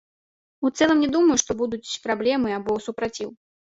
[0.67, 3.29] У цэлым не думаю, што будуць праблемы або супраціў.